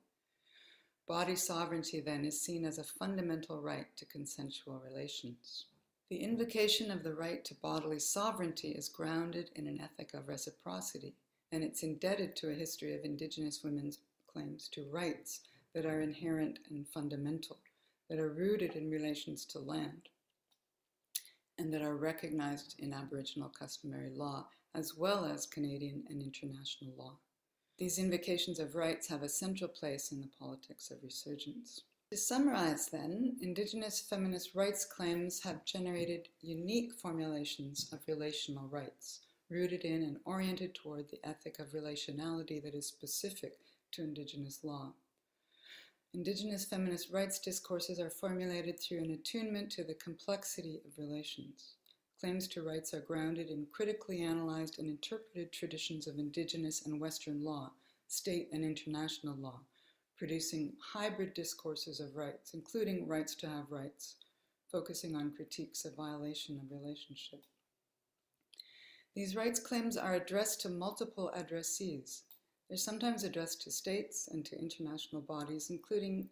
[1.06, 5.66] Body sovereignty, then, is seen as a fundamental right to consensual relations.
[6.08, 11.14] The invocation of the right to bodily sovereignty is grounded in an ethic of reciprocity,
[11.52, 15.40] and it's indebted to a history of Indigenous women's claims to rights
[15.76, 17.58] that are inherent and fundamental,
[18.08, 20.08] that are rooted in relations to land,
[21.58, 27.12] and that are recognized in Aboriginal customary law, as well as Canadian and international law.
[27.78, 31.82] These invocations of rights have a central place in the politics of resurgence.
[32.10, 39.20] To summarize, then, Indigenous feminist rights claims have generated unique formulations of relational rights,
[39.50, 43.58] rooted in and oriented toward the ethic of relationality that is specific
[43.92, 44.94] to Indigenous law.
[46.16, 51.74] Indigenous feminist rights discourses are formulated through an attunement to the complexity of relations.
[52.18, 57.44] Claims to rights are grounded in critically analyzed and interpreted traditions of indigenous and Western
[57.44, 57.70] law,
[58.08, 59.60] state and international law,
[60.16, 64.14] producing hybrid discourses of rights, including rights to have rights,
[64.72, 67.44] focusing on critiques of violation of relationship.
[69.14, 72.22] These rights claims are addressed to multiple addressees.
[72.68, 76.28] They're sometimes addressed to states and to international bodies, including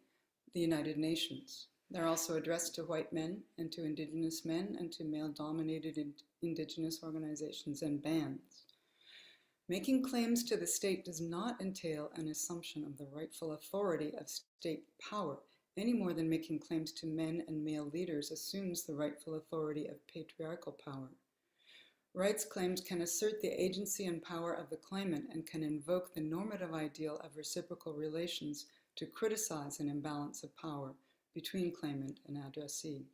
[0.53, 1.69] the United Nations.
[1.91, 5.97] They're also addressed to white men and to indigenous men and to male dominated
[6.43, 8.65] indigenous organizations and bands.
[9.69, 14.29] Making claims to the state does not entail an assumption of the rightful authority of
[14.29, 15.39] state power,
[15.77, 20.07] any more than making claims to men and male leaders assumes the rightful authority of
[20.07, 21.09] patriarchal power.
[22.17, 26.21] Rights claims can assert the agency and power of the claimant and can invoke the
[26.21, 30.95] normative ideal of reciprocal relations to criticize an imbalance of power
[31.35, 33.07] between claimant and addressee.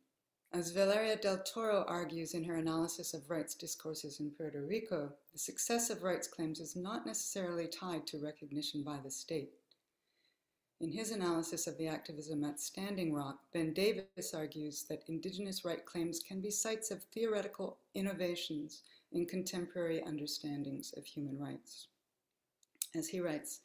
[0.53, 5.39] As Valeria del Toro argues in her analysis of rights discourses in Puerto Rico, the
[5.39, 9.53] success of rights claims is not necessarily tied to recognition by the state.
[10.81, 15.85] In his analysis of the activism at Standing Rock, Ben Davis argues that Indigenous right
[15.85, 21.85] claims can be sites of theoretical innovations in contemporary understandings of human rights.
[22.95, 23.59] As he writes,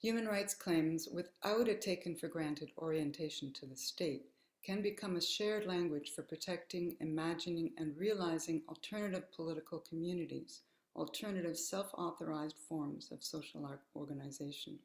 [0.00, 4.26] Human rights claims, without a taken for granted orientation to the state,
[4.62, 10.60] can become a shared language for protecting, imagining, and realizing alternative political communities,
[10.94, 14.78] alternative self authorized forms of social organization.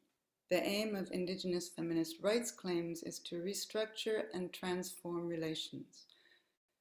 [0.48, 6.06] The aim of Indigenous feminist rights claims is to restructure and transform relations,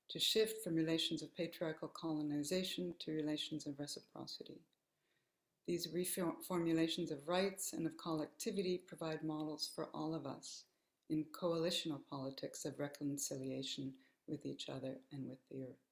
[0.09, 4.61] to shift from relations of patriarchal colonization to relations of reciprocity.
[5.65, 10.65] These reformulations of rights and of collectivity provide models for all of us
[11.09, 13.93] in coalitional politics of reconciliation
[14.27, 15.84] with each other and with the earth.